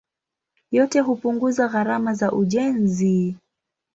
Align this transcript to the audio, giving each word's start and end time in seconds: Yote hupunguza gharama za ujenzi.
Yote 0.71 0.99
hupunguza 0.99 1.67
gharama 1.67 2.13
za 2.13 2.31
ujenzi. 2.31 3.35